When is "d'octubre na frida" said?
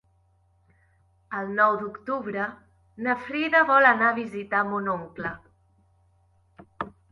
1.81-3.63